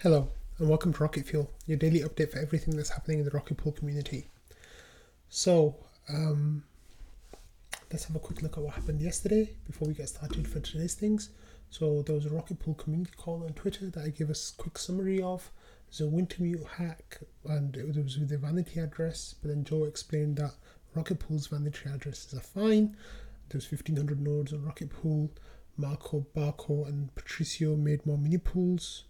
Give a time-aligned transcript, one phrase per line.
[0.00, 0.28] Hello,
[0.58, 3.56] and welcome to Rocket Fuel, your daily update for everything that's happening in the Rocket
[3.56, 4.28] Pool community.
[5.30, 5.74] So,
[6.06, 6.64] um,
[7.90, 10.92] let's have a quick look at what happened yesterday before we get started for today's
[10.92, 11.30] things.
[11.70, 14.76] So, there was a Rocket Pool community call on Twitter that I gave a quick
[14.76, 15.50] summary of.
[15.88, 20.36] There's a Wintermute hack, and it was with the vanity address, but then Joe explained
[20.36, 20.52] that
[20.94, 22.98] Rocket Pool's vanity addresses are fine.
[23.48, 25.30] There's 1500 nodes on Rocket Pool.
[25.78, 29.04] Marco, Barco, and Patricio made more mini pools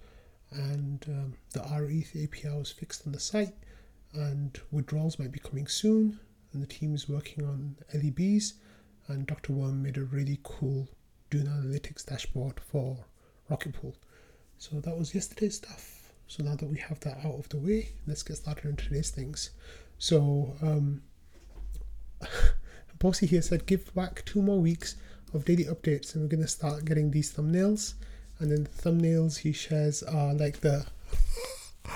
[0.51, 3.55] and um, the RETH API was fixed on the site,
[4.13, 6.19] and withdrawals might be coming soon.
[6.53, 8.55] And the team is working on LEBs,
[9.09, 9.53] and Dr.
[9.53, 10.89] Worm made a really cool
[11.29, 13.05] Dune Analytics dashboard for
[13.51, 13.97] Rocket Pool.
[14.59, 16.13] So that was yesterday's stuff.
[16.29, 19.11] So now that we have that out of the way, let's get started on today's
[19.11, 19.51] things.
[19.99, 21.03] So, um,
[22.99, 24.97] Bawcey here said, give back two more weeks
[25.35, 27.95] of daily updates, and we're going to start getting these thumbnails
[28.39, 30.87] and then the thumbnails he shares are like the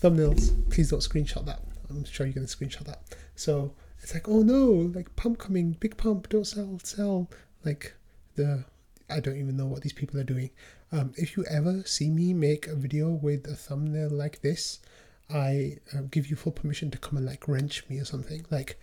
[0.00, 0.54] thumbnails.
[0.70, 1.60] Please don't screenshot that.
[1.88, 3.02] I'm sure you're gonna screenshot that.
[3.34, 7.30] So it's like, oh no, like pump coming, big pump, don't sell, sell.
[7.64, 7.94] Like
[8.34, 8.64] the
[9.08, 10.50] I don't even know what these people are doing.
[10.92, 14.80] Um, if you ever see me make a video with a thumbnail like this,
[15.28, 18.46] I uh, give you full permission to come and like wrench me or something.
[18.50, 18.78] Like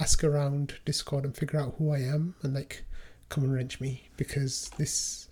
[0.00, 2.84] ask around Discord and figure out who I am and like
[3.28, 5.28] come and wrench me because this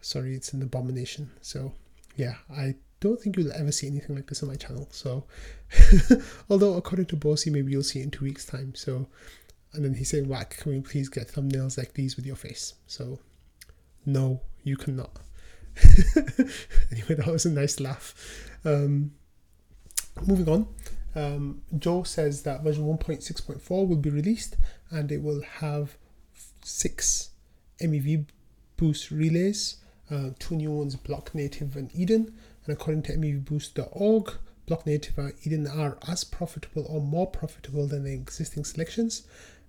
[0.00, 1.30] sorry, it's an abomination.
[1.40, 1.72] So
[2.16, 4.88] yeah, I don't think you'll ever see anything like this on my channel.
[4.90, 5.24] So
[6.50, 8.74] although according to Bawcey, maybe you'll see it in two weeks' time.
[8.74, 9.08] So
[9.72, 12.74] and then he's saying, Whack, can we please get thumbnails like these with your face?
[12.86, 13.20] So
[14.04, 15.10] no, you cannot.
[16.90, 18.50] anyway, that was a nice laugh.
[18.64, 19.12] Um,
[20.26, 20.66] moving on.
[21.14, 24.56] Um, Joe says that version 1.6.4 will be released
[24.90, 25.96] and it will have
[26.62, 27.30] six
[27.80, 28.26] MEV
[28.76, 29.76] boost relays
[30.10, 32.34] uh, two new ones, Blocknative and Eden.
[32.66, 34.32] And according to MEVBoost.org,
[34.66, 39.22] Blocknative and Eden are as profitable or more profitable than the existing selections.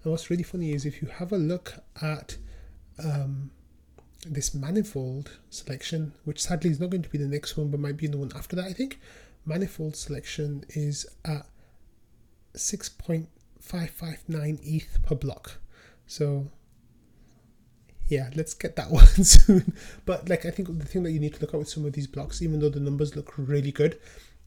[0.03, 2.38] And what's really funny is if you have a look at
[3.03, 3.52] um,
[4.25, 7.97] this manifold selection, which sadly is not going to be the next one, but might
[7.97, 9.00] be the one after that, I think.
[9.46, 11.47] Manifold selection is at
[12.56, 15.59] 6.559 ETH per block.
[16.06, 16.52] So
[18.11, 19.73] yeah, let's get that one soon.
[20.05, 21.94] But like, I think the thing that you need to look at with some of
[21.94, 23.99] these blocks, even though the numbers look really good,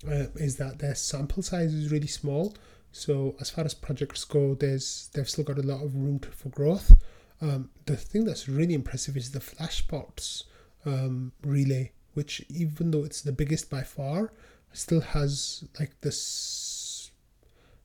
[0.06, 2.54] uh, is that their sample size is really small.
[2.92, 6.28] So as far as projects go, there's they've still got a lot of room to,
[6.28, 6.92] for growth.
[7.40, 10.44] Um, the thing that's really impressive is the Flashbots
[10.86, 14.32] um, relay, which even though it's the biggest by far,
[14.72, 17.10] still has like this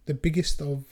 [0.06, 0.86] the biggest of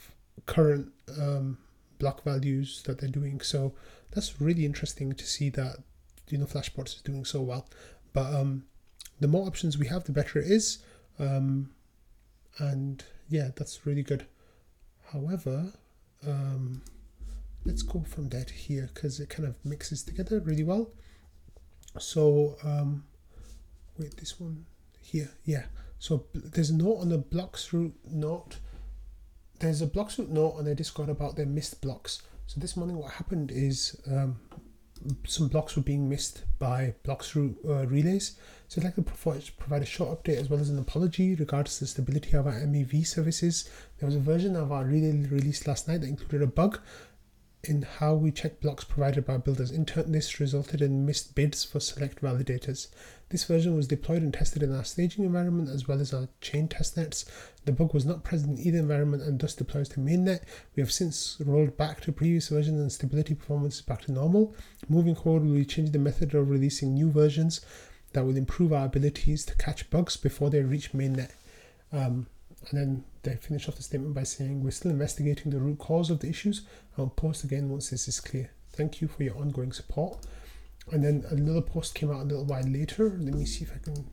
[0.46, 1.58] current um,
[1.98, 3.40] block values that they're doing.
[3.40, 3.74] So
[4.10, 5.76] that's really interesting to see that
[6.28, 7.68] you know Flashbots is doing so well.
[8.12, 8.64] But um,
[9.20, 10.78] the more options we have, the better it is.
[11.18, 11.70] Um,
[12.58, 14.26] and yeah, that's really good.
[15.12, 15.72] However,
[16.26, 16.82] um,
[17.64, 20.90] let's go from there to here because it kind of mixes together really well.
[21.98, 23.04] So um,
[23.98, 24.66] wait, this one
[25.00, 25.64] here, yeah.
[25.98, 28.58] So there's a note on the BloxRoute note.
[29.58, 32.22] There's a BloxRoute note on their Discord about their missed blocks.
[32.48, 34.40] So this morning, what happened is um,
[35.26, 38.38] some blocks were being missed by BloxRoute uh, relays.
[38.68, 41.86] So I'd like to provide a short update as well as an apology regards the
[41.86, 43.68] stability of our MEV services.
[43.98, 46.80] There was a version of our relay released last night that included a bug
[47.64, 49.70] in how we check blocks provided by builders.
[49.70, 52.88] In turn, this resulted in missed bids for select validators.
[53.30, 56.68] This version was deployed and tested in our staging environment as well as our chain
[56.68, 57.28] testnets.
[57.64, 60.40] The bug was not present in either environment and thus deploys to mainnet.
[60.74, 64.54] We have since rolled back to previous versions and stability performance is back to normal.
[64.88, 67.60] Moving forward, we will change the method of releasing new versions
[68.12, 71.32] that will improve our abilities to catch bugs before they reach mainnet.
[71.92, 72.28] Um,
[72.70, 76.10] and then they finish off the statement by saying, We're still investigating the root cause
[76.10, 76.62] of the issues.
[76.96, 78.50] I'll post again once this is clear.
[78.72, 80.18] Thank you for your ongoing support.
[80.90, 83.10] And then another post came out a little while later.
[83.10, 84.06] Let me see if I can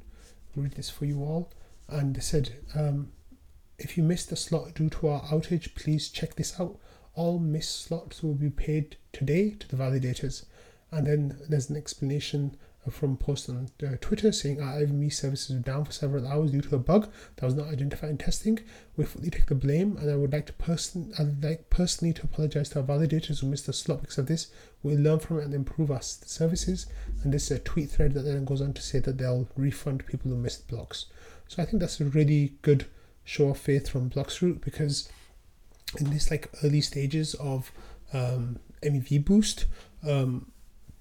[0.55, 1.51] read this for you all.
[1.87, 3.11] And they said, um,
[3.77, 6.77] if you missed a slot due to our outage, please check this out.
[7.13, 10.45] All missed slots will be paid today to the validators.
[10.91, 12.57] And then there's an explanation
[12.91, 16.61] from post on uh, Twitter saying our IVME services were down for several hours due
[16.61, 18.59] to a bug that was not identified in testing.
[18.95, 22.23] We fully take the blame, and I would like to person I'd like personally to
[22.23, 24.47] apologize to our validators who missed the because of this.
[24.83, 26.85] We'll learn from it and improve our services.
[27.23, 30.05] And this is a tweet thread that then goes on to say that they'll refund
[30.05, 31.05] people who missed blocks.
[31.47, 32.85] So I think that's a really good
[33.23, 35.09] show of faith from BloxRoute because
[35.99, 37.71] in this like early stages of
[38.13, 39.65] um, MEV boost.
[40.07, 40.51] Um,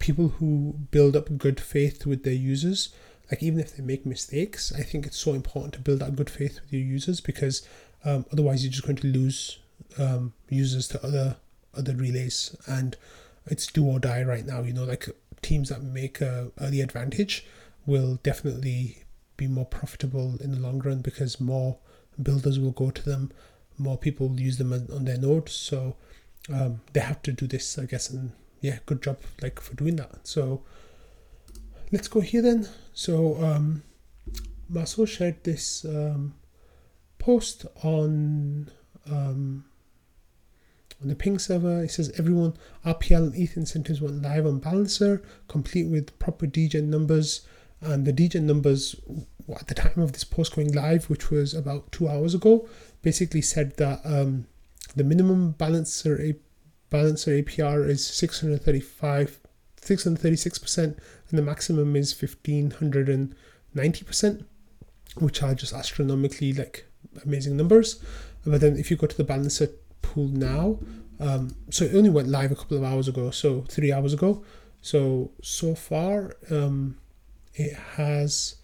[0.06, 2.92] people who build up good faith with their users
[3.30, 6.30] like even if they make mistakes, I think it's so important to build that good
[6.30, 7.66] faith with your users because
[8.04, 9.58] um, otherwise you're just going to lose
[9.98, 11.36] um, users to other
[11.76, 12.96] other relays, and
[13.46, 14.62] it's do or die right now.
[14.62, 15.08] You know, like
[15.42, 17.46] teams that make a early advantage
[17.86, 19.04] will definitely
[19.36, 21.78] be more profitable in the long run because more
[22.22, 23.32] builders will go to them,
[23.78, 25.52] more people will use them on their nodes.
[25.54, 25.96] So
[26.52, 28.32] um, they have to do this, I guess, and
[28.64, 30.26] yeah, good job like for doing that.
[30.26, 30.62] So
[31.92, 32.66] let's go here then.
[32.94, 33.82] So um,
[34.70, 36.32] Maso shared this um,
[37.18, 38.70] post on
[39.06, 39.66] um,
[41.02, 41.84] on the ping server.
[41.84, 42.54] It says everyone
[42.86, 47.46] RPL and ETH incentives went live on Balancer, complete with proper degen numbers.
[47.82, 48.96] And the degen numbers
[49.60, 52.66] at the time of this post going live, which was about two hours ago,
[53.02, 54.46] basically said that um,
[54.96, 56.18] the minimum Balancer
[56.94, 59.40] Balancer APR is 635,
[59.82, 60.96] 636%, and
[61.30, 64.44] the maximum is 1590%,
[65.16, 66.86] which are just astronomically like
[67.24, 68.00] amazing numbers.
[68.46, 69.70] But then if you go to the Balancer
[70.02, 70.78] pool now.
[71.18, 74.44] Um, so it only went live a couple of hours ago, so three hours ago.
[74.80, 76.98] So so far, um,
[77.54, 78.54] it has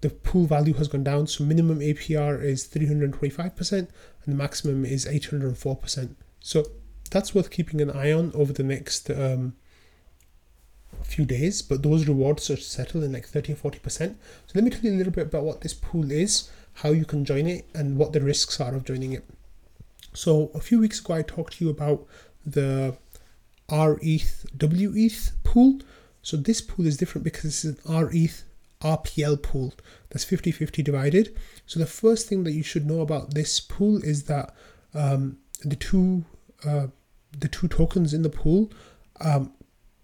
[0.00, 1.28] the pool value has gone down.
[1.28, 3.90] So minimum APR is three hundred twenty five percent,
[4.24, 6.16] and the maximum is eight hundred four percent.
[6.40, 6.64] So
[7.08, 9.54] that's worth keeping an eye on over the next um,
[11.02, 11.62] few days.
[11.62, 14.18] But those rewards are settled in like thirty or forty percent.
[14.46, 17.04] So let me tell you a little bit about what this pool is, how you
[17.04, 19.24] can join it, and what the risks are of joining it.
[20.14, 22.06] So a few weeks ago, I talked to you about
[22.44, 22.96] the
[23.70, 25.80] RETH WETH pool.
[26.22, 28.44] So this pool is different because is an RETH
[28.82, 29.74] RPL pool
[30.10, 31.36] that's 50 50 divided.
[31.66, 34.54] So the first thing that you should know about this pool is that
[34.94, 36.24] um, the two
[36.64, 36.88] uh,
[37.38, 38.70] the two tokens in the pool
[39.20, 39.52] um,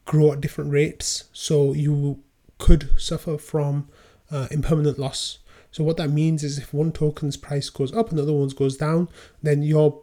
[0.05, 1.25] grow at different rates.
[1.33, 2.23] So you
[2.59, 3.89] could suffer from
[4.31, 5.39] uh, impermanent loss.
[5.71, 8.55] So what that means is if one token's price goes up and the other one's
[8.55, 9.09] goes down,
[9.43, 10.03] then your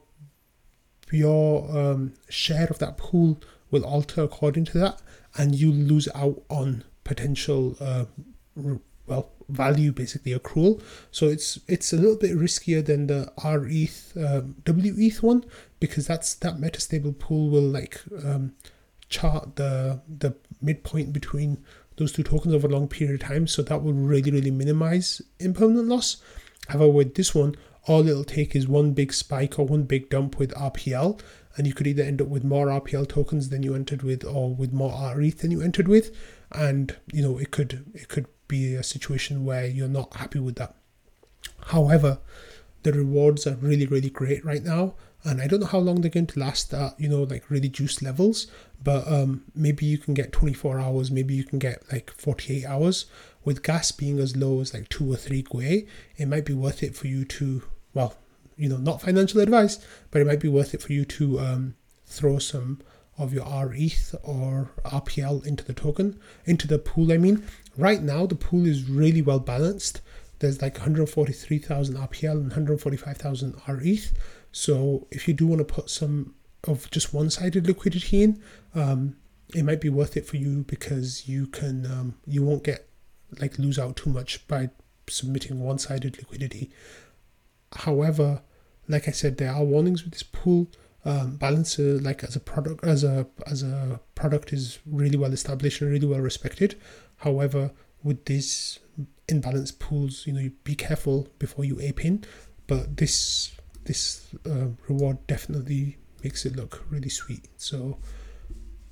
[1.12, 3.42] your um, share of that pool
[3.72, 5.01] will alter according to that,
[5.38, 8.06] and you lose out on potential uh,
[9.09, 10.81] well value basically accrual.
[11.11, 15.44] So it's it's a little bit riskier than the RETH um, WETH one
[15.79, 18.53] because that's that metastable pool will like um,
[19.09, 21.63] chart the the midpoint between
[21.97, 23.47] those two tokens over a long period of time.
[23.47, 26.17] So that will really really minimize impermanent loss.
[26.67, 27.55] However, with this one,
[27.88, 31.19] all it'll take is one big spike or one big dump with RPL,
[31.57, 34.53] and you could either end up with more RPL tokens than you entered with, or
[34.53, 36.15] with more RETH than you entered with,
[36.51, 40.56] and you know it could it could be a situation where you're not happy with
[40.56, 40.75] that.
[41.68, 42.19] However,
[42.84, 46.12] the rewards are really really great right now and I don't know how long they're
[46.12, 48.48] going to last at you know like really juice levels,
[48.81, 53.06] but um, maybe you can get 24 hours, maybe you can get like 48 hours.
[53.44, 55.88] With gas being as low as like two or three gwei,
[56.18, 57.63] it might be worth it for you to
[57.94, 58.16] well,
[58.56, 59.80] you know, not financial advice,
[60.12, 61.75] but it might be worth it for you to um,
[62.06, 62.81] throw some
[63.18, 67.12] of your RETH or RPL into the token, into the pool.
[67.12, 67.46] I mean,
[67.79, 70.01] right now the pool is really well balanced.
[70.39, 74.13] There's like 143,000 RPL and 145,000 RETH.
[74.51, 76.35] So if you do want to put some
[76.65, 78.41] of just one-sided liquidity in,
[78.75, 79.15] um,
[79.53, 82.87] it might be worth it for you because you can um, you won't get
[83.39, 84.69] like lose out too much by
[85.07, 86.71] submitting one-sided liquidity.
[87.74, 88.41] However,
[88.88, 90.67] like I said, there are warnings with this pool.
[91.05, 95.81] Um, Balancer, like as a product, as a as a product, is really well established
[95.81, 96.75] and really well respected.
[97.19, 97.71] However,
[98.03, 98.79] with these
[99.27, 102.23] imbalanced pools, you know, you be careful before you ape in.
[102.67, 103.51] But this
[103.85, 107.47] this uh, reward definitely makes it look really sweet.
[107.57, 107.97] So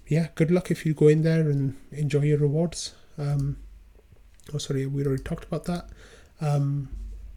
[0.07, 2.95] yeah, good luck if you go in there and enjoy your rewards.
[3.17, 3.57] Um,
[4.53, 5.89] oh, sorry, we already talked about that.
[6.39, 6.89] Um,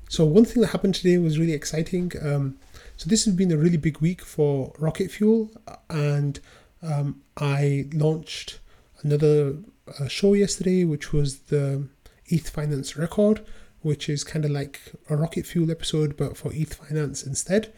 [0.09, 2.13] so one thing that happened today was really exciting.
[2.23, 2.59] Um,
[2.97, 5.51] so this has been a really big week for Rocket Fuel,
[5.89, 6.41] and
[6.83, 8.59] um, I launched
[9.03, 9.57] another
[9.99, 11.89] uh, show yesterday, which was the
[12.27, 13.45] ETH Finance Record
[13.83, 17.73] which is kind of like a Rocket Fuel episode but for ETH Finance instead.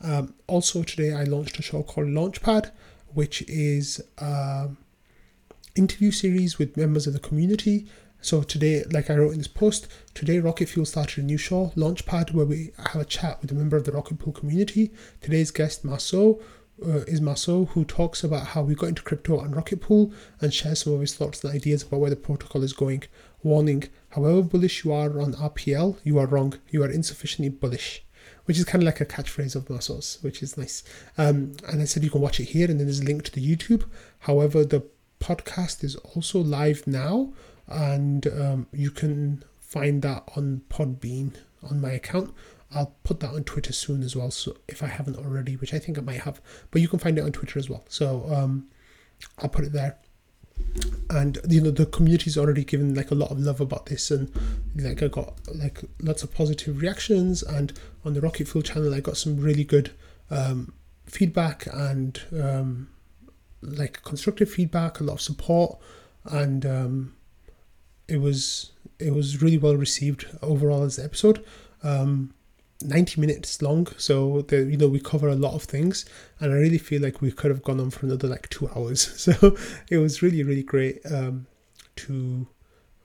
[0.00, 2.70] Um, also, today I launched a show called Launchpad,
[3.12, 4.76] which is an
[5.74, 7.88] interview series with members of the community.
[8.20, 11.72] So today, like I wrote in this post, today Rocket Fuel started a new show,
[11.76, 14.92] Launchpad, where we have a chat with a member of the Rocket Pool community.
[15.20, 16.40] Today's guest, Maso,
[16.84, 20.52] uh, is Maso, who talks about how we got into crypto and Rocket Pool and
[20.52, 23.04] shares some of his thoughts and ideas about where the protocol is going.
[23.42, 26.54] Warning, however bullish you are on RPL, you are wrong.
[26.70, 28.04] You are insufficiently bullish.
[28.44, 30.82] Which is kind of like a catchphrase of Maso's, which is nice.
[31.18, 33.32] Um, and I said you can watch it here, and then there's a link to
[33.32, 33.84] the YouTube.
[34.20, 34.84] However, the
[35.20, 37.32] podcast is also live now
[37.68, 42.32] and um, you can find that on Podbean on my account.
[42.74, 44.30] I'll put that on Twitter soon as well.
[44.30, 47.18] So if I haven't already, which I think I might have, but you can find
[47.18, 47.84] it on Twitter as well.
[47.88, 48.68] So um,
[49.38, 49.98] I'll put it there.
[51.08, 54.30] And you know the community's already given like a lot of love about this, and
[54.74, 57.44] like I got like lots of positive reactions.
[57.44, 57.72] And
[58.04, 59.92] on the Rocket Fuel channel, I got some really good
[60.30, 60.74] um,
[61.06, 62.88] feedback and um,
[63.62, 65.78] like constructive feedback, a lot of support,
[66.24, 67.14] and um,
[68.08, 71.44] it was it was really well received overall as the episode.
[71.84, 72.34] Um,
[72.80, 76.04] 90 minutes long so the you know we cover a lot of things
[76.38, 79.08] and i really feel like we could have gone on for another like two hours.
[79.18, 79.56] So
[79.90, 81.46] it was really really great um
[81.96, 82.46] to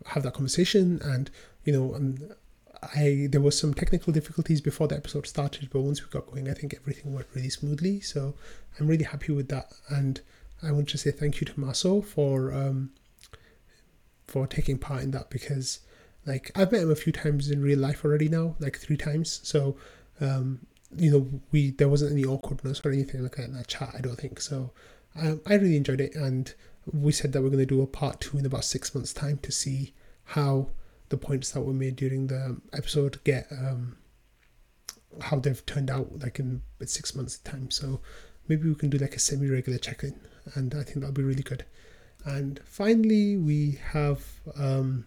[0.06, 1.32] have that conversation and
[1.64, 2.36] you know and
[2.96, 6.48] i there was some technical difficulties before the episode started but once we got going
[6.50, 8.00] i think everything went really smoothly.
[8.00, 8.36] So
[8.80, 10.22] i'm really happy with that and
[10.62, 12.92] i want to say thank you to maso for um
[14.28, 15.80] for taking part in that because
[16.26, 19.42] like I've met him a few times in real life already now, like three times.
[19.44, 19.76] So,
[20.22, 20.66] um,
[20.96, 23.94] you know, we there wasn't any awkwardness or anything like that in that chat.
[23.98, 24.72] I don't think so.
[25.16, 26.54] Um, I really enjoyed it, and
[26.92, 29.38] we said that we're going to do a part two in about six months' time
[29.40, 29.94] to see
[30.26, 30.70] how
[31.10, 33.98] the points that were made during the episode get um,
[35.22, 37.70] how they've turned out, like in six months' time.
[37.70, 38.02] So
[38.48, 40.20] maybe we can do like a semi-regular check-in,
[40.56, 41.66] and I think that'll be really good.
[42.26, 44.24] And finally, we have.
[44.56, 45.06] Um,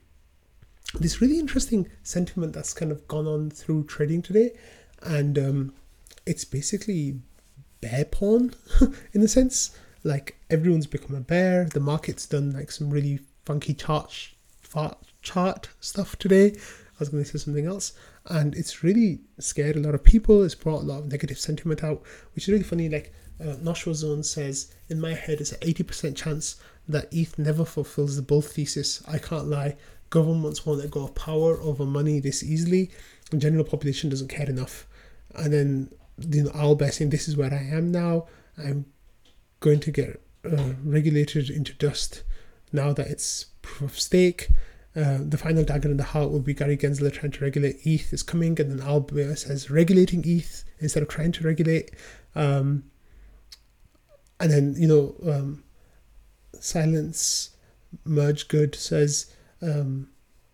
[0.94, 4.52] this really interesting sentiment that's kind of gone on through trading today,
[5.02, 5.74] and um,
[6.24, 7.20] it's basically
[7.80, 8.54] bear porn
[9.12, 9.76] in a sense.
[10.04, 11.64] Like everyone's become a bear.
[11.64, 14.30] The market's done like some really funky chart
[15.22, 16.52] chart stuff today.
[16.54, 17.92] I was going to say something else,
[18.26, 20.44] and it's really scared a lot of people.
[20.44, 22.02] It's brought a lot of negative sentiment out,
[22.34, 22.88] which is really funny.
[22.88, 26.56] Like uh, Noshwa Zone says, in my head, it's an eighty percent chance
[26.88, 29.02] that ETH never fulfills the bull thesis.
[29.08, 29.76] I can't lie
[30.10, 32.90] governments won't let go of power over money this easily.
[33.30, 34.86] The general population doesn't care enough.
[35.34, 38.26] And then you know, be saying this is where I am now.
[38.58, 38.86] I'm
[39.60, 42.22] going to get uh, regulated into dust
[42.72, 44.48] now that it's proof of stake.
[44.94, 48.12] Uh, the final dagger in the heart will be Gary Gensler trying to regulate ETH
[48.14, 51.90] is coming, and then Albert says regulating ETH instead of trying to regulate.
[52.34, 52.84] Um,
[54.40, 55.64] and then you know, um,
[56.58, 57.50] silence
[58.04, 60.08] merge good says um,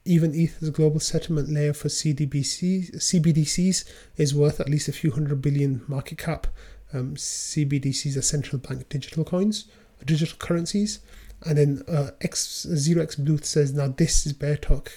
[0.05, 3.85] even ETH's global settlement layer for CDBC, CBDCs
[4.17, 6.47] is worth at least a few hundred billion market cap.
[6.93, 9.67] Um, CBDCs are central bank digital coins,
[10.05, 11.01] digital currencies.
[11.45, 14.93] And then uh, X Zero X Bluth says, "Now this is bear talk,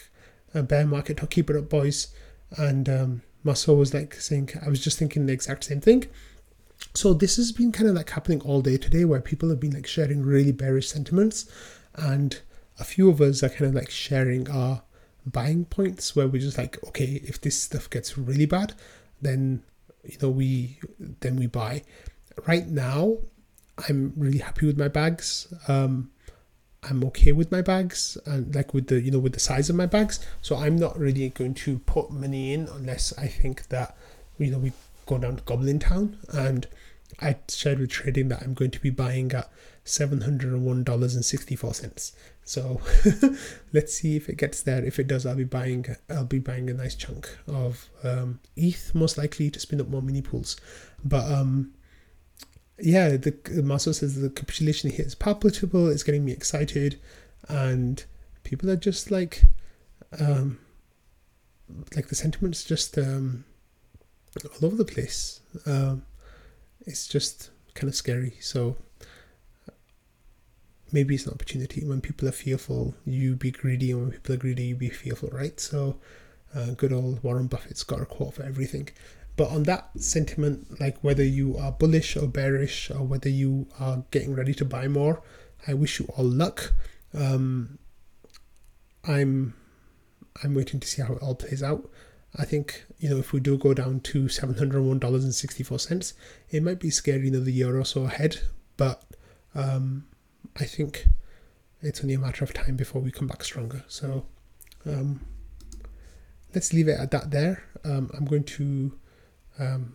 [0.54, 1.32] uh, bear market talk.
[1.32, 2.14] Keep it up, boys."
[2.58, 6.06] And um, Maso was like saying, "I was just thinking the exact same thing."
[6.94, 9.74] So this has been kind of like happening all day today, where people have been
[9.74, 11.50] like sharing really bearish sentiments,
[11.96, 12.40] and
[12.80, 14.84] a few of us are kind of like sharing our
[15.26, 18.74] buying points where we're just like, okay, if this stuff gets really bad,
[19.22, 19.64] then
[20.04, 21.84] you know we then we buy.
[22.48, 23.18] Right now,
[23.88, 25.54] I'm really happy with my bags.
[25.68, 26.12] Um,
[26.84, 29.76] I'm okay with my bags and like with the you know with the size of
[29.76, 30.20] my bags.
[30.42, 33.98] So I'm not really going to put money in unless I think that
[34.38, 34.74] you know we
[35.06, 36.68] go down to Goblin Town and
[37.22, 39.50] I shared with trading that I'm going to be buying at
[39.86, 42.12] seven hundred and one dollars and sixty four cents.
[42.44, 42.82] So
[43.74, 44.84] let's see if it gets there.
[44.84, 45.86] If it does, I'll be buying.
[46.10, 50.02] I'll be buying a nice chunk of um, ETH, most likely to spin up more
[50.02, 50.58] mini pools.
[51.04, 51.72] But um,
[52.80, 55.90] yeah, the Maso says the capitulation here is palpable.
[55.90, 57.00] It's getting me excited,
[57.48, 58.04] and
[58.44, 59.44] people are just like,
[60.20, 60.60] um,
[61.96, 63.46] like the sentiments just um,
[64.44, 65.42] all over the place.
[65.66, 66.06] Um,
[66.86, 68.34] it's just kind of scary.
[68.40, 68.78] So
[70.92, 71.84] maybe it's an opportunity.
[71.86, 75.30] When people are fearful, you be greedy, and when people are greedy, you be fearful,
[75.32, 75.60] right?
[75.60, 75.98] So
[76.54, 78.90] uh, good old Warren Buffett's got a quote for everything.
[79.38, 84.04] But on that sentiment, like whether you are bullish or bearish, or whether you are
[84.12, 85.22] getting ready to buy more,
[85.68, 86.74] I wish you all luck.
[87.14, 87.80] Um,
[89.04, 89.54] I'm
[90.44, 91.90] I'm waiting to see how it all plays out.
[92.38, 95.36] I think you know if we do go down to seven hundred one dollars and
[95.36, 96.14] sixty four cents,
[96.50, 98.40] it might be scary another year or so ahead.
[98.78, 99.04] But
[99.54, 100.06] um,
[100.56, 101.08] I think
[101.82, 103.84] it's only a matter of time before we come back stronger.
[103.88, 104.26] So
[104.86, 105.22] um,
[106.54, 107.32] let's leave it at that.
[107.32, 108.98] There, um, I'm going to
[109.60, 109.94] um,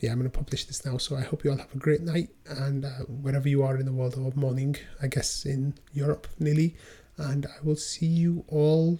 [0.00, 0.96] yeah, I'm going to publish this now.
[0.96, 3.84] So I hope you all have a great night and uh, wherever you are in
[3.84, 6.76] the world or morning, I guess in Europe nearly.
[7.18, 8.98] And I will see you all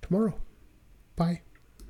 [0.00, 0.34] tomorrow.
[1.14, 1.42] Bye.